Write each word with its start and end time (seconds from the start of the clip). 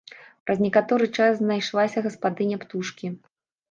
Праз 0.47 0.57
некаторы 0.65 1.11
час 1.19 1.31
знайшлася 1.43 2.07
гаспадыня 2.09 2.57
птушкі. 2.67 3.17